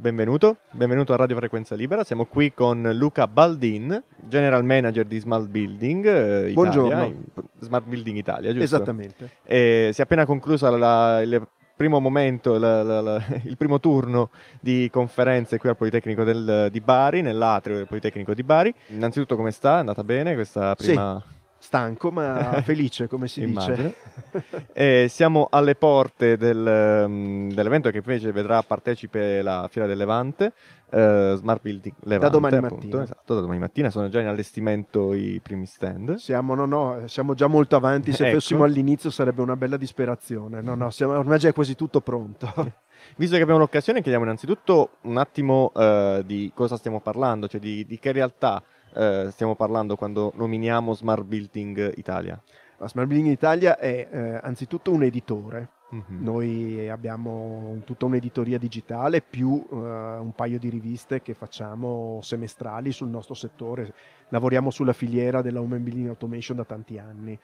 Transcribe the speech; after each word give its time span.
Benvenuto, 0.00 0.58
benvenuto 0.70 1.12
a 1.12 1.16
Radio 1.16 1.34
Frequenza 1.34 1.74
Libera. 1.74 2.04
Siamo 2.04 2.24
qui 2.26 2.54
con 2.54 2.88
Luca 2.94 3.26
Baldin, 3.26 4.00
General 4.28 4.64
Manager 4.64 5.04
di 5.04 5.18
Smart 5.18 5.48
Building 5.48 6.06
eh, 6.06 6.50
Italia, 6.50 6.52
Buongiorno. 6.54 7.14
Smart 7.58 7.84
Building 7.84 8.16
Italia, 8.16 8.50
giusto? 8.52 8.62
Esattamente. 8.76 9.30
E 9.42 9.90
si 9.92 10.00
è 10.00 10.04
appena 10.04 10.24
conclusa 10.24 10.70
la- 10.70 11.20
il 11.22 11.44
primo 11.74 11.98
momento, 11.98 12.58
la- 12.58 12.84
la- 12.84 13.22
il 13.42 13.56
primo 13.56 13.80
turno 13.80 14.30
di 14.60 14.88
conferenze 14.92 15.58
qui 15.58 15.68
al 15.68 15.76
Politecnico 15.76 16.22
del- 16.22 16.68
di 16.70 16.80
Bari, 16.80 17.20
nell'atrio 17.20 17.74
del 17.74 17.88
Politecnico 17.88 18.34
di 18.34 18.44
Bari. 18.44 18.72
Innanzitutto 18.90 19.34
come 19.34 19.50
sta? 19.50 19.76
È 19.76 19.80
andata 19.80 20.04
bene 20.04 20.34
questa 20.34 20.76
Sì. 20.78 20.92
Stanco 21.58 22.10
ma 22.10 22.62
felice, 22.64 23.08
come 23.08 23.28
si 23.28 23.44
dice. 23.44 23.94
E 24.72 25.06
siamo 25.08 25.48
alle 25.50 25.74
porte 25.74 26.36
del, 26.36 27.04
um, 27.06 27.50
dell'evento 27.52 27.90
che 27.90 27.98
invece 27.98 28.30
vedrà 28.30 28.62
partecipe 28.62 29.42
la 29.42 29.66
Fiera 29.70 29.88
del 29.88 29.96
Levante, 29.96 30.52
eh, 30.90 31.34
Smart 31.36 31.60
Building 31.60 31.94
Levante. 32.00 32.30
domani 32.30 32.56
appunto, 32.56 32.74
mattina. 32.74 33.02
Esatto, 33.02 33.34
da 33.34 33.40
domani 33.40 33.58
mattina 33.58 33.90
sono 33.90 34.08
già 34.08 34.20
in 34.20 34.26
allestimento 34.28 35.12
i 35.14 35.40
primi 35.42 35.66
stand. 35.66 36.14
Siamo, 36.14 36.54
no, 36.54 36.66
no, 36.66 37.02
siamo 37.06 37.34
già 37.34 37.46
molto 37.48 37.76
avanti. 37.76 38.12
Se 38.12 38.24
Ecco. 38.28 38.34
fossimo 38.38 38.64
all'inizio 38.64 39.10
sarebbe 39.10 39.42
una 39.42 39.56
bella 39.56 39.76
disperazione. 39.76 40.60
No, 40.60 40.74
no, 40.74 40.90
siamo, 40.90 41.18
ormai 41.18 41.38
già 41.38 41.48
è 41.48 41.52
quasi 41.52 41.74
tutto 41.74 42.00
pronto. 42.00 42.52
Visto 43.16 43.36
che 43.36 43.42
abbiamo 43.42 43.60
l'occasione, 43.60 44.00
chiediamo 44.00 44.24
innanzitutto 44.24 44.90
un 45.02 45.16
attimo 45.16 45.72
eh, 45.74 46.22
di 46.24 46.52
cosa 46.54 46.76
stiamo 46.76 47.00
parlando, 47.00 47.48
cioè 47.48 47.60
di, 47.60 47.84
di 47.86 47.98
che 47.98 48.12
realtà 48.12 48.62
eh, 48.94 49.28
stiamo 49.30 49.54
parlando 49.54 49.96
quando 49.96 50.32
nominiamo 50.34 50.94
Smart 50.94 51.24
Building 51.24 51.94
Italia. 51.96 52.40
La 52.78 52.88
Smart 52.88 53.08
Building 53.08 53.30
Italia 53.32 53.78
è 53.78 54.08
eh, 54.10 54.40
anzitutto 54.42 54.92
un 54.92 55.02
editore. 55.02 55.68
Mhm. 55.90 56.22
Noi 56.22 56.88
abbiamo 56.90 57.80
tutta 57.84 58.04
un'editoria 58.04 58.58
digitale 58.58 59.22
più 59.22 59.66
eh, 59.70 59.74
un 59.74 60.32
paio 60.34 60.58
di 60.58 60.68
riviste 60.68 61.22
che 61.22 61.32
facciamo 61.34 62.20
semestrali 62.22 62.92
sul 62.92 63.08
nostro 63.08 63.34
settore. 63.34 63.92
Lavoriamo 64.28 64.70
sulla 64.70 64.92
filiera 64.92 65.40
della 65.40 65.60
Home 65.60 65.76
and 65.76 65.84
Building 65.84 66.08
Automation 66.08 66.56
da 66.58 66.64
tanti 66.64 66.98
anni. 66.98 67.38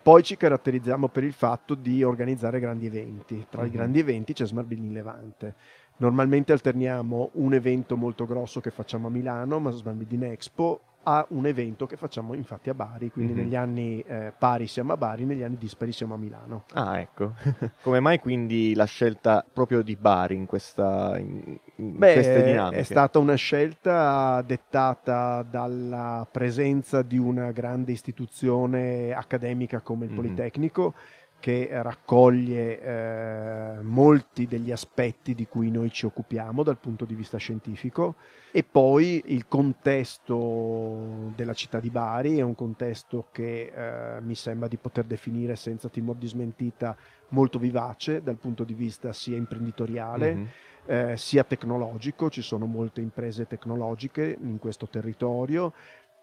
Poi 0.00 0.22
ci 0.22 0.36
caratterizziamo 0.36 1.08
per 1.08 1.22
il 1.24 1.32
fatto 1.32 1.74
di 1.74 2.02
organizzare 2.02 2.60
grandi 2.60 2.86
eventi. 2.86 3.46
Tra 3.48 3.62
i 3.62 3.66
Mhm. 3.66 3.72
grandi 3.72 3.98
eventi 4.00 4.32
c'è 4.32 4.46
Smart 4.46 4.66
Building 4.66 4.92
Levante. 4.92 5.54
Normalmente 6.00 6.52
alterniamo 6.52 7.30
un 7.34 7.54
evento 7.54 7.96
molto 7.96 8.24
grosso 8.24 8.60
che 8.60 8.70
facciamo 8.70 9.08
a 9.08 9.10
Milano, 9.10 9.58
ma 9.58 9.70
Smart 9.72 9.96
Building 9.96 10.22
Expo, 10.24 10.80
a 11.04 11.24
un 11.30 11.46
evento 11.46 11.86
che 11.86 11.96
facciamo 11.96 12.34
infatti 12.34 12.68
a 12.70 12.74
Bari. 12.74 13.10
Quindi 13.10 13.32
Mhm. 13.32 13.38
negli 13.38 13.56
anni 13.56 14.00
eh, 14.06 14.32
pari 14.36 14.66
siamo 14.68 14.92
a 14.92 14.96
Bari, 14.96 15.24
negli 15.24 15.42
anni 15.42 15.56
dispari 15.56 15.90
siamo 15.90 16.14
a 16.14 16.16
Milano. 16.18 16.64
Ah, 16.74 17.00
ecco. 17.00 17.32
Come 17.82 17.98
mai 17.98 18.20
quindi 18.20 18.74
la 18.74 18.84
scelta 18.84 19.44
proprio 19.52 19.82
di 19.82 19.96
Bari 19.96 20.36
in, 20.36 20.46
questa, 20.46 21.16
in, 21.18 21.58
in 21.76 21.96
Beh, 21.98 22.12
queste 22.12 22.40
è- 22.40 22.44
dinamiche? 22.44 22.80
è 22.80 22.82
stata 22.84 23.18
una 23.18 23.34
scelta 23.34 24.40
dettata 24.42 25.42
dalla 25.42 26.24
presenza 26.30 27.02
di 27.02 27.18
una 27.18 27.50
grande 27.50 27.90
istituzione 27.90 29.12
accademica 29.12 29.80
come 29.80 30.04
il 30.04 30.10
Mhm. 30.10 30.16
Politecnico 30.16 30.94
che 31.40 31.68
raccoglie 31.70 32.80
eh, 32.80 33.82
molti 33.82 34.46
degli 34.46 34.72
aspetti 34.72 35.34
di 35.34 35.46
cui 35.46 35.70
noi 35.70 35.90
ci 35.90 36.06
occupiamo 36.06 36.62
dal 36.62 36.78
punto 36.78 37.04
di 37.04 37.14
vista 37.14 37.38
scientifico. 37.38 38.16
E 38.50 38.64
poi 38.64 39.22
il 39.26 39.46
contesto 39.46 41.32
della 41.36 41.52
città 41.54 41.80
di 41.80 41.90
Bari 41.90 42.38
è 42.38 42.42
un 42.42 42.54
contesto 42.54 43.28
che 43.30 43.72
eh, 43.74 44.20
mi 44.20 44.34
sembra 44.34 44.68
di 44.68 44.78
poter 44.78 45.04
definire 45.04 45.54
senza 45.54 45.88
timor 45.88 46.16
di 46.16 46.26
smentita 46.26 46.96
molto 47.28 47.58
vivace 47.58 48.22
dal 48.22 48.36
punto 48.36 48.64
di 48.64 48.74
vista 48.74 49.12
sia 49.12 49.36
imprenditoriale 49.36 50.34
Mhm. 50.34 50.48
eh, 50.86 51.16
sia 51.18 51.44
tecnologico, 51.44 52.30
ci 52.30 52.40
sono 52.40 52.64
molte 52.64 53.02
imprese 53.02 53.46
tecnologiche 53.46 54.36
in 54.40 54.58
questo 54.58 54.88
territorio 54.88 55.74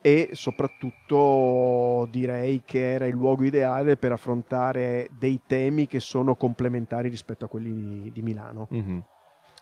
e 0.05 0.29
soprattutto 0.33 2.07
direi 2.11 2.61
che 2.63 2.91
era 2.93 3.07
il 3.07 3.15
luogo 3.15 3.43
ideale 3.43 3.97
per 3.97 4.11
affrontare 4.11 5.09
dei 5.17 5.41
temi 5.47 5.87
che 5.87 5.99
sono 5.99 6.35
complementari 6.35 7.09
rispetto 7.09 7.45
a 7.45 7.47
quelli 7.47 8.11
di, 8.13 8.21
Milano. 8.21 8.67
Mhm. 8.69 9.03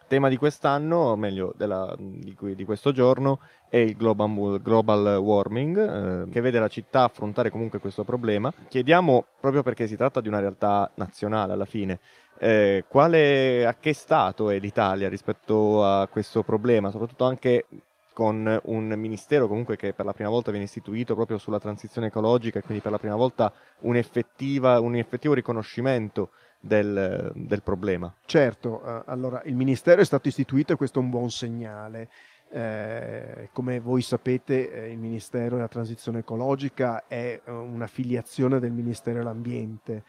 Tema 0.10 0.28
di 0.28 0.36
quest'anno, 0.36 0.98
o 0.98 1.16
meglio 1.16 1.54
della- 1.56 1.96
di, 1.98 2.34
cui- 2.34 2.56
di 2.56 2.66
questo 2.66 2.92
giorno, 2.92 3.40
è 3.70 3.78
il 3.78 3.96
global, 3.96 4.62
global 4.62 5.16
warming, 5.16 6.26
eh, 6.26 6.30
che 6.30 6.42
vede 6.42 6.60
la 6.60 6.68
città 6.68 7.06
affrontare 7.06 7.50
comunque 7.50 7.80
questo 7.80 8.04
problema. 8.04 8.52
Chiediamo, 8.68 9.24
proprio 9.40 9.64
perché 9.64 9.88
si 9.88 9.96
tratta 9.96 10.20
di 10.20 10.28
una 10.28 10.42
realtà 10.42 10.92
nazionale 10.96 11.54
alla 11.54 11.64
fine, 11.64 12.02
eh, 12.40 12.84
quale, 12.90 13.66
a 13.66 13.76
che 13.76 13.94
stato 13.94 14.50
è 14.50 14.60
l'Italia 14.60 15.08
rispetto 15.08 15.86
a 15.86 16.06
questo 16.08 16.44
problema, 16.44 16.92
soprattutto 16.92 17.24
anche 17.24 17.66
con 18.14 18.60
un 18.66 18.88
ministero 18.96 19.48
comunque 19.48 19.76
che 19.76 19.94
per 19.94 20.06
la 20.06 20.14
prima 20.14 20.30
volta 20.30 20.52
viene 20.52 20.66
istituito 20.66 21.16
proprio 21.16 21.38
sulla 21.38 21.60
transizione 21.60 22.08
ecologica 22.08 22.60
e 22.60 22.62
quindi 22.62 22.82
per 22.82 22.92
la 22.92 23.00
prima 23.00 23.16
volta 23.16 23.52
un'effettiva- 23.80 24.80
un 24.80 24.96
effettivo 24.96 25.34
riconoscimento 25.34 26.30
del- 26.60 27.32
del 27.36 27.62
problema. 27.62 28.14
Certo, 28.26 28.82
eh, 28.86 29.02
allora 29.08 29.42
il 29.46 29.56
Ministero 29.56 30.00
è 30.02 30.06
stato 30.06 30.28
istituito 30.30 30.74
e 30.74 30.76
questo 30.78 31.00
è 31.00 31.02
un 31.02 31.10
buon 31.10 31.30
segnale. 31.30 32.08
Eh, 32.56 33.50
come 33.52 33.80
voi 33.80 34.02
sapete, 34.04 34.72
eh, 34.72 34.92
il 34.92 35.00
Ministero 35.00 35.56
della 35.56 35.68
Transizione 35.68 36.20
Ecologica 36.20 37.06
è 37.08 37.42
eh, 37.44 37.52
una 37.52 37.88
filiazione 37.88 38.60
del 38.60 38.72
Ministero 38.72 39.18
dell'Ambiente. 39.18 40.04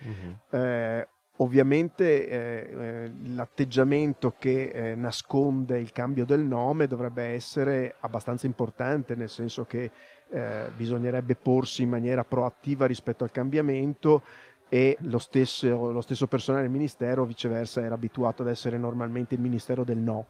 Eh, 0.51 1.09
ovviamente 1.39 2.29
eh, 2.29 2.37
eh, 2.37 3.13
l'atteggiamento 3.35 4.35
che 4.39 4.69
eh, 4.69 4.95
nasconde 4.95 5.79
il 5.79 5.91
cambio 5.91 6.25
del 6.25 6.41
nome 6.41 6.87
dovrebbe 6.87 7.25
essere 7.25 7.97
abbastanza 8.01 8.47
importante, 8.47 9.15
nel 9.15 9.29
senso 9.29 9.65
che 9.65 9.91
eh, 10.31 10.71
bisognerebbe 10.77 11.35
porsi 11.35 11.83
in 11.83 11.89
maniera 11.89 12.25
proattiva 12.25 12.87
rispetto 12.87 13.25
al 13.25 13.31
cambiamento 13.31 14.23
e 14.69 14.97
lo 15.03 15.19
stesso, 15.19 15.93
lo 15.93 16.01
stesso 16.01 16.27
personale 16.27 16.65
del 16.65 16.73
Ministero 16.73 17.25
viceversa 17.25 17.83
era 17.83 17.95
abituato 17.95 18.43
ad 18.43 18.49
essere 18.49 18.79
normalmente 18.79 19.35
il 19.35 19.41
Ministero 19.41 19.85
del 19.85 19.99
no. 19.99 20.27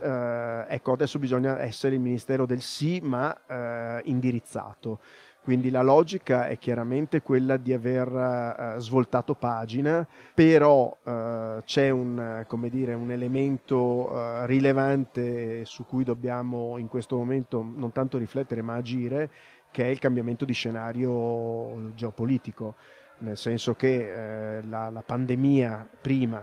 Eh, 0.00 0.64
ecco, 0.68 0.92
adesso 0.92 1.18
bisogna 1.18 1.60
essere 1.60 1.94
il 1.94 2.00
Ministero 2.00 2.46
del 2.46 2.60
sì, 2.60 3.00
ma 3.00 3.36
eh, 3.46 4.00
indirizzato. 4.04 5.00
Quindi 5.44 5.68
la 5.68 5.82
logica 5.82 6.46
è 6.46 6.56
chiaramente 6.56 7.20
quella 7.20 7.58
di 7.58 7.74
aver 7.74 8.08
eh, 8.08 8.80
svoltato 8.80 9.34
pagina, 9.34 10.08
però 10.32 10.96
eh, 11.04 11.60
c'è 11.66 11.90
un, 11.90 12.46
dire, 12.70 12.94
un 12.94 13.10
elemento 13.10 14.08
eh, 14.10 14.46
rilevante 14.46 15.66
su 15.66 15.84
cui 15.84 16.02
dobbiamo 16.02 16.78
in 16.78 16.88
questo 16.88 17.18
momento 17.18 17.62
non 17.62 17.92
tanto 17.92 18.16
riflettere 18.16 18.62
ma 18.62 18.76
agire, 18.76 19.30
che 19.70 19.84
è 19.84 19.88
il 19.88 19.98
cambiamento 19.98 20.46
di 20.46 20.54
scenario 20.54 21.92
geopolitico, 21.94 22.76
nel 23.18 23.36
senso 23.36 23.74
che 23.74 24.62
la, 24.66 24.88
la 24.88 25.02
pandemia 25.02 25.86
prima 26.00 26.42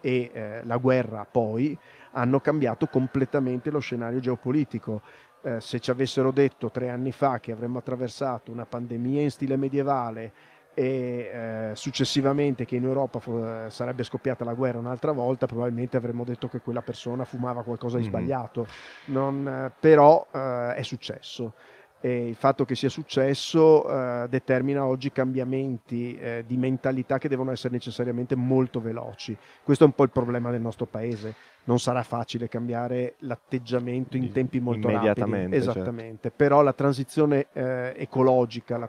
e 0.00 0.62
la 0.64 0.76
guerra 0.78 1.24
poi 1.30 1.78
hanno 2.12 2.40
cambiato 2.40 2.86
completamente 2.86 3.70
lo 3.70 3.78
scenario 3.78 4.18
geopolitico. 4.18 5.02
Eh, 5.42 5.60
se 5.60 5.80
ci 5.80 5.90
avessero 5.90 6.32
detto 6.32 6.70
tre 6.70 6.90
anni 6.90 7.12
fa 7.12 7.40
che 7.40 7.50
avremmo 7.52 7.78
attraversato 7.78 8.52
una 8.52 8.66
pandemia 8.66 9.22
in 9.22 9.30
stile 9.30 9.56
medievale 9.56 10.32
e 10.74 11.30
eh, 11.32 11.70
successivamente 11.74 12.66
che 12.66 12.76
in 12.76 12.84
Europa 12.84 13.20
fu- 13.20 13.42
eh, 13.42 13.70
sarebbe 13.70 14.02
scoppiata 14.02 14.44
la 14.44 14.52
guerra 14.52 14.78
un'altra 14.78 15.12
volta, 15.12 15.46
probabilmente 15.46 15.96
avremmo 15.96 16.24
detto 16.24 16.48
che 16.48 16.60
quella 16.60 16.82
persona 16.82 17.24
fumava 17.24 17.62
qualcosa 17.62 17.96
di 17.96 18.02
Mhm. 18.02 18.08
sbagliato. 18.10 18.66
Non, 19.06 19.48
eh, 19.48 19.72
però 19.80 20.26
eh, 20.30 20.74
è 20.74 20.82
successo. 20.82 21.54
E 22.02 22.28
il 22.28 22.34
fatto 22.34 22.64
che 22.64 22.74
sia 22.74 22.88
successo 22.88 23.86
eh, 23.86 24.26
determina 24.30 24.86
oggi 24.86 25.12
cambiamenti 25.12 26.16
eh, 26.16 26.44
di 26.46 26.56
mentalità 26.56 27.18
che 27.18 27.28
devono 27.28 27.50
essere 27.50 27.74
necessariamente 27.74 28.34
molto 28.34 28.80
veloci. 28.80 29.36
Questo 29.62 29.84
è 29.84 29.86
un 29.86 29.92
po' 29.92 30.04
il 30.04 30.10
problema 30.10 30.50
del 30.50 30.62
nostro 30.62 30.86
paese. 30.86 31.34
Non 31.64 31.78
sarà 31.78 32.02
facile 32.02 32.48
cambiare 32.48 33.16
l'atteggiamento 33.18 34.16
in 34.16 34.32
tempi 34.32 34.60
molto 34.60 34.88
rapidi. 34.88 35.08
certo. 35.56 35.70
Esattamente. 35.80 36.30
Però 36.30 36.62
la 36.62 36.72
transizione 36.72 37.48
eh, 37.52 37.92
ecologica, 37.96 38.78
la, 38.78 38.88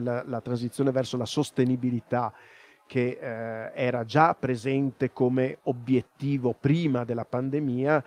la- 0.00 0.24
la 0.26 0.40
transizione 0.40 0.90
verso 0.90 1.18
la 1.18 1.26
sostenibilità 1.26 2.32
che 2.86 3.18
eh, 3.20 3.70
era 3.74 4.04
già 4.04 4.34
presente 4.34 5.12
come 5.12 5.58
obiettivo 5.64 6.54
prima 6.58 7.04
della 7.04 7.24
pandemia, 7.24 8.02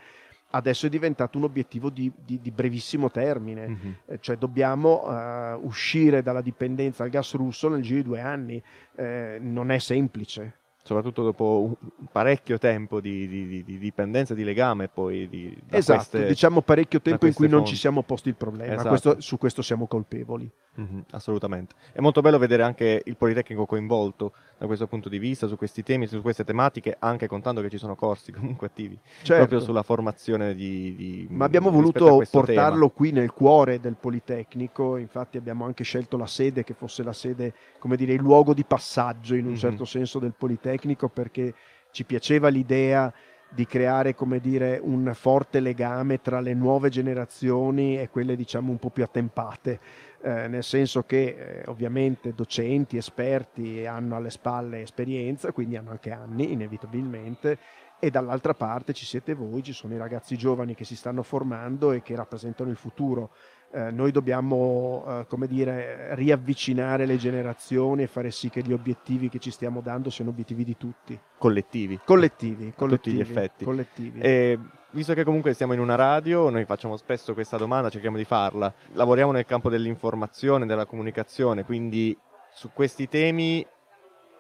adesso 0.52 0.86
è 0.86 0.90
diventato 0.90 1.38
un 1.38 1.44
obiettivo 1.44 1.90
di, 1.90 2.12
di- 2.16 2.40
di 2.42 2.52
brevissimo 2.52 3.12
termine. 3.12 3.68
Mhm. 3.68 3.96
Eh, 4.06 4.18
cioè 4.20 4.38
dobbiamo 4.38 5.06
eh, 5.10 5.54
uscire 5.62 6.22
dalla 6.22 6.42
dipendenza 6.42 7.04
al 7.04 7.10
gas 7.10 7.34
russo 7.36 7.70
nel 7.70 7.82
giro 7.82 7.98
di 8.02 8.04
due 8.04 8.22
anni. 8.22 8.62
Eh, 8.96 9.38
non 9.42 9.72
è 9.72 9.80
semplice. 9.80 10.54
Soprattutto 10.82 11.24
dopo 11.24 11.78
un 12.00 12.06
parecchio 12.12 12.58
tempo 12.58 13.00
di, 13.00 13.28
di- 13.28 13.48
di- 13.48 13.64
di 13.64 13.78
dipendenza, 13.78 14.34
di 14.34 14.44
legame 14.44 14.88
poi 14.88 15.28
di, 15.30 15.56
esatto, 15.70 15.98
queste- 16.00 16.26
diciamo 16.28 16.62
parecchio 16.62 17.02
tempo 17.02 17.26
in 17.28 17.34
cui 17.34 17.48
non 17.48 17.60
fonti. 17.60 17.74
ci 17.74 17.78
siamo 17.80 18.02
posti 18.02 18.30
il 18.30 18.36
problema. 18.36 18.74
Esatto. 18.74 18.90
Questo- 18.90 19.22
su 19.22 19.38
questo 19.38 19.62
siamo 19.62 19.86
colpevoli. 19.88 20.50
Mhm, 20.76 21.04
assolutamente. 21.12 21.76
È 21.92 22.00
molto 22.00 22.22
bello 22.22 22.38
vedere 22.38 22.64
anche 22.64 23.02
il 23.04 23.18
Politecnico 23.18 23.66
coinvolto 23.66 24.32
da 24.58 24.66
questo 24.66 24.88
punto 24.88 25.10
di 25.10 25.20
vista, 25.20 25.48
su 25.48 25.58
questi 25.58 25.84
temi, 25.84 26.08
su 26.08 26.22
queste 26.22 26.46
tematiche, 26.46 26.96
anche 27.00 27.28
contando 27.28 27.60
che 27.62 27.70
ci 27.70 27.78
sono 27.78 27.96
corsi 27.96 28.32
comunque 28.58 28.68
attivi 28.68 28.98
Certo. 29.22 29.36
proprio 29.36 29.60
sulla 29.60 29.84
formazione 29.84 30.56
di... 30.56 30.96
di- 30.96 31.28
Ma 31.30 31.46
abbiamo 31.46 31.70
voluto 31.70 32.24
portarlo 32.32 32.78
tema. 32.88 32.90
qui 32.96 33.12
nel 33.12 33.32
cuore 33.34 33.80
del 33.82 33.96
Politecnico, 34.00 34.96
infatti 34.98 35.38
abbiamo 35.38 35.66
anche 35.66 35.84
scelto 35.84 36.16
la 36.18 36.28
sede 36.28 36.64
che 36.64 36.74
fosse 36.74 37.04
la 37.04 37.14
sede, 37.14 37.54
come 37.78 37.98
dire, 37.98 38.14
il 38.14 38.22
luogo 38.22 38.54
di 38.54 38.64
passaggio 38.64 39.36
in 39.36 39.46
un 39.46 39.52
Mhm. 39.52 39.58
certo 39.58 39.86
senso 39.86 40.20
del 40.20 40.34
Politecnico 40.38 40.69
perché 41.10 41.54
ci 41.92 42.04
piaceva 42.04 42.50
l'idea 42.50 43.12
di 43.52 43.66
creare, 43.66 44.14
come 44.14 44.40
dire, 44.40 44.80
un 44.82 45.12
forte 45.16 45.60
legame 45.60 46.22
tra 46.22 46.40
le 46.40 46.54
nuove 46.54 46.90
generazioni 46.90 48.00
e 48.00 48.10
quelle, 48.10 48.36
diciamo, 48.36 48.70
un 48.70 48.78
po' 48.78 48.92
più 48.92 49.04
attempate. 49.04 49.80
eh, 50.22 50.48
nel 50.48 50.64
senso 50.64 51.04
che 51.04 51.62
eh, 51.64 51.64
ovviamente 51.68 52.34
docenti, 52.34 52.98
esperti 52.98 53.86
hanno 53.86 54.16
alle 54.16 54.30
spalle 54.30 54.82
esperienza, 54.82 55.52
quindi 55.52 55.78
hanno 55.78 55.92
anche 55.92 56.12
anni 56.12 56.52
inevitabilmente, 56.52 57.58
e 58.00 58.10
dall'altra 58.10 58.54
parte 58.54 58.94
ci 58.94 59.06
siete 59.06 59.34
voi, 59.34 59.64
ci 59.64 59.74
sono 59.74 59.94
i 59.94 59.98
ragazzi 59.98 60.38
giovani 60.38 60.74
che 60.74 60.86
si 60.86 60.96
stanno 60.96 61.24
formando 61.24 61.92
e 61.92 62.02
che 62.02 62.16
rappresentano 62.16 62.70
il 62.70 62.78
futuro. 62.78 63.32
Eh, 63.72 63.92
noi 63.92 64.12
dobbiamo, 64.12 65.04
eh, 65.08 65.26
come 65.28 65.46
dire, 65.46 66.16
riavvicinare 66.16 67.06
le 67.06 67.18
generazioni 67.18 68.02
e 68.02 68.08
fare 68.08 68.32
sì 68.32 68.50
che 68.50 68.62
gli 68.64 68.74
obiettivi 68.74 69.30
che 69.30 69.38
ci 69.38 69.52
stiamo 69.52 69.82
dando 69.82 70.10
siano 70.10 70.32
obiettivi 70.32 70.64
di 70.64 70.76
tutti, 70.76 71.20
Collettivi. 71.38 72.00
collettivi, 72.04 72.74
A 72.76 72.86
tutti 72.88 73.12
gli 73.12 73.18
collettivi, 73.18 73.20
effetti. 73.22 73.66
collettivi. 73.66 74.20
E 74.22 74.58
visto 74.92 75.14
che 75.14 75.24
comunque 75.24 75.54
siamo 75.54 75.74
in 75.74 75.80
una 75.80 75.94
radio, 75.94 76.50
noi 76.50 76.66
facciamo 76.66 76.98
spesso 76.98 77.36
questa 77.36 77.58
domanda, 77.58 77.90
cerchiamo 77.90 78.18
di 78.18 78.24
farla. 78.26 78.74
Lavoriamo 78.94 79.32
nel 79.32 79.46
campo 79.46 79.70
dell'informazione, 79.70 80.66
della 80.66 80.88
comunicazione, 80.88 81.64
quindi 81.64 82.18
su 82.52 82.72
questi 82.74 83.08
temi 83.08 83.64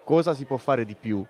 cosa 0.03 0.33
si 0.33 0.45
può 0.45 0.57
fare 0.57 0.85
di 0.85 0.95
più 0.95 1.23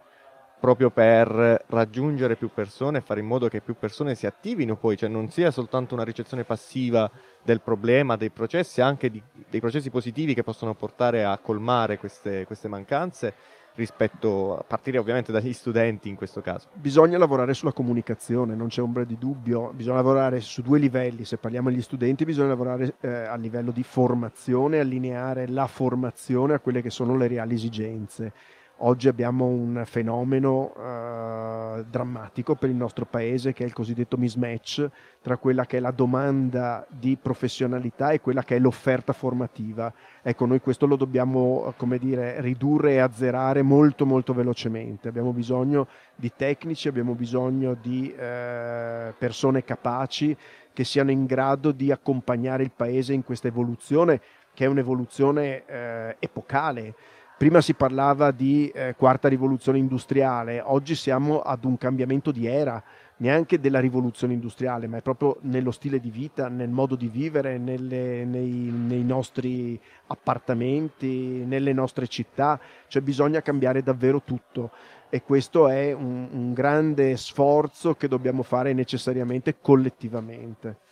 proprio 0.60 0.90
per 0.90 1.64
raggiungere 1.68 2.36
più 2.36 2.50
persone 2.54 2.98
e 2.98 3.02
fare 3.02 3.22
in 3.22 3.26
modo 3.26 3.48
che 3.48 3.62
più 3.62 3.76
persone 3.80 4.16
si 4.16 4.26
attivino 4.26 4.76
poi, 4.76 4.98
cioè 4.98 5.10
non 5.10 5.30
sia 5.30 5.52
soltanto 5.52 5.94
una 5.94 6.04
ricezione 6.04 6.44
passiva 6.44 7.10
del 7.42 7.62
problema, 7.62 8.18
dei 8.18 8.30
processi, 8.30 8.82
anche 8.82 9.10
di- 9.10 9.24
dei 9.50 9.60
processi 9.60 9.90
positivi 9.90 10.34
che 10.34 10.44
possono 10.44 10.76
portare 10.76 11.24
a 11.24 11.38
colmare 11.38 11.98
queste, 11.98 12.46
queste 12.46 12.68
mancanze 12.68 13.34
rispetto 13.76 14.58
a 14.58 14.64
partire 14.64 14.98
ovviamente 14.98 15.32
dagli 15.32 15.54
studenti 15.54 16.10
in 16.10 16.16
questo 16.16 16.42
caso. 16.42 16.68
Bisogna 16.74 17.18
lavorare 17.18 17.54
sulla 17.54 17.72
comunicazione, 17.72 18.54
non 18.54 18.68
c'è 18.68 18.82
ombra 18.82 19.06
di 19.06 19.18
dubbio, 19.18 19.72
bisogna 19.74 19.96
lavorare 19.96 20.42
su 20.42 20.62
due 20.62 20.80
livelli, 20.80 21.24
se 21.24 21.38
parliamo 21.38 21.70
agli 21.70 21.82
studenti 21.82 22.26
bisogna 22.26 22.50
lavorare 22.50 22.96
eh, 23.00 23.08
a 23.08 23.36
livello 23.36 23.72
di 23.72 23.84
formazione, 23.84 24.80
allineare 24.80 25.48
la 25.48 25.68
formazione 25.68 26.56
a 26.56 26.60
quelle 26.60 26.82
che 26.82 26.90
sono 26.90 27.16
le 27.16 27.28
reali 27.28 27.54
esigenze. 27.54 28.34
Oggi 28.82 29.10
abbiamo 29.10 29.46
un 29.46 29.84
fenomeno 29.86 30.74
eh, 30.78 31.84
drammatico 31.90 32.56
per 32.56 32.70
il 32.70 32.78
nostro 32.78 33.06
paese 33.06 33.52
che 33.52 33.64
è 33.64 33.66
il 33.66 33.74
cosiddetto 33.74 34.16
mismatch 34.16 34.90
tra 35.22 35.36
quella 35.36 35.66
che 35.66 35.78
è 35.78 35.80
la 35.82 35.92
domanda 35.92 36.86
di 36.88 37.18
professionalità 37.22 38.12
e 38.12 38.22
quella 38.22 38.42
che 38.42 38.56
è 38.56 38.60
l'offerta 38.60 39.12
formativa. 39.12 39.92
Ecco, 40.22 40.46
noi 40.46 40.62
questo 40.62 40.86
lo 40.86 40.96
dobbiamo, 40.96 41.74
dire, 42.00 42.40
ridurre 42.40 42.94
e 42.94 43.00
azzerare 43.00 43.64
molto 43.64 44.06
molto 44.06 44.34
velocemente. 44.34 45.10
Abbiamo 45.10 45.34
bisogno 45.34 45.88
di 46.16 46.32
tecnici, 46.34 46.88
abbiamo 46.88 47.16
bisogno 47.16 47.74
di 47.74 48.14
eh, 48.14 49.14
persone 49.18 49.66
capaci 49.66 50.38
che 50.72 50.86
siano 50.86 51.12
in 51.12 51.26
grado 51.26 51.74
di 51.74 51.92
accompagnare 51.92 52.64
il 52.64 52.72
paese 52.74 53.12
in 53.12 53.26
questa 53.26 53.50
evoluzione 53.50 54.22
che 54.54 54.64
è 54.64 54.68
un'evoluzione 54.70 55.66
eh, 55.66 56.16
epocale. 56.20 56.96
Prima 57.40 57.62
si 57.62 57.74
parlava 57.74 58.32
di 58.32 58.68
eh, 58.68 58.96
quarta 58.98 59.30
rivoluzione 59.30 59.78
industriale, 59.78 60.60
oggi 60.62 60.94
siamo 60.94 61.40
ad 61.40 61.64
un 61.64 61.78
cambiamento 61.78 62.32
di 62.32 62.48
era, 62.48 62.84
neanche 63.20 63.62
della 63.62 63.80
rivoluzione 63.80 64.34
industriale, 64.34 64.88
ma 64.88 64.98
è 64.98 65.02
proprio 65.02 65.38
nello 65.44 65.72
stile 65.72 66.02
di 66.02 66.10
vita, 66.10 66.50
nel 66.50 66.68
modo 66.68 66.96
di 66.96 67.08
vivere, 67.08 67.58
nelle- 67.58 68.26
nei, 68.26 68.52
nei 68.52 69.06
nostri 69.06 69.80
appartamenti, 70.08 71.46
nelle 71.46 71.72
nostre 71.72 72.08
città, 72.08 72.60
cioè 72.88 73.02
bisogna 73.02 73.42
cambiare 73.42 73.84
davvero 73.84 74.22
tutto 74.22 74.72
e 75.08 75.24
questo 75.24 75.70
è 75.70 75.94
un, 75.94 76.28
un 76.30 76.52
grande 76.52 77.16
sforzo 77.16 77.96
che 77.96 78.10
dobbiamo 78.10 78.44
fare 78.44 78.74
necessariamente 78.74 79.56
collettivamente. 79.62 80.88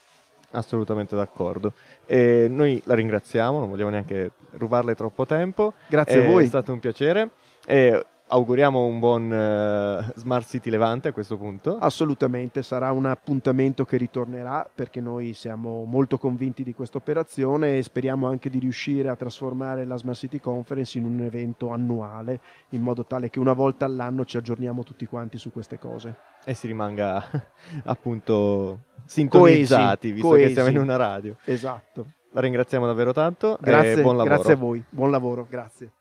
Assolutamente 0.52 1.16
d'accordo. 1.16 1.74
E 2.06 2.48
noi 2.50 2.82
la 2.86 2.96
ringraziamo, 2.96 3.60
non 3.60 3.70
vogliamo 3.70 3.90
neanche 3.90 4.32
rubarle 4.52 4.96
troppo 4.96 5.26
tempo. 5.26 5.74
Grazie 5.88 6.22
È 6.22 6.26
a 6.26 6.30
voi. 6.30 6.48
stato 6.48 6.72
un 6.72 6.80
piacere 6.80 7.32
e 7.66 8.06
auguriamo 8.28 8.86
un 8.86 9.00
buon 9.00 9.32
eh, 9.32 10.12
Smart 10.16 10.48
City 10.48 10.70
Levante 10.70 11.10
a 11.10 11.12
questo 11.12 11.38
punto. 11.38 11.78
Assolutamente, 11.78 12.64
sarà 12.64 12.92
un 12.92 13.06
appuntamento 13.06 13.86
che 13.86 13.98
ritornerà 13.98 14.70
perché 14.74 15.00
noi 15.00 15.34
siamo 15.34 15.84
molto 15.86 16.18
convinti 16.18 16.64
di 16.64 16.74
questa 16.74 16.98
operazione 16.98 17.78
e 17.78 17.84
speriamo 17.84 18.28
anche 18.28 18.50
di 18.50 18.60
riuscire 18.60 19.10
a 19.10 19.16
trasformare 19.16 19.86
la 19.86 19.98
Smart 19.98 20.18
City 20.18 20.40
Conference 20.40 20.98
in 20.98 21.06
un 21.06 21.22
evento 21.22 21.72
annuale 21.72 22.40
in 22.70 22.82
modo 22.82 23.06
tale 23.06 23.30
che 23.30 23.40
una 23.40 23.54
volta 23.54 23.86
all'anno 23.86 24.26
ci 24.26 24.38
aggiorniamo 24.38 24.84
tutti 24.84 25.06
quanti 25.06 25.38
su 25.38 25.52
queste 25.52 25.80
cose. 25.80 26.16
E 26.44 26.54
si 26.54 26.68
rimanga 26.68 27.24
appunto 27.86 28.80
sintonizzati, 29.06 30.12
visto 30.12 30.30
che 30.30 30.36
coesi. 30.36 30.54
siamo 30.54 30.70
in 30.70 30.78
una 30.78 30.96
radio. 30.96 31.36
Esatto. 31.46 32.08
La 32.32 32.42
ringraziamo 32.42 32.86
davvero 32.86 33.14
tanto 33.14 33.58
Grazie, 33.60 33.94
e 33.94 34.02
buon 34.02 34.18
lavoro. 34.18 34.36
grazie 34.36 34.54
a 34.54 34.58
voi. 34.58 34.84
Buon 34.90 35.12
lavoro, 35.12 35.48
grazie. 35.50 35.92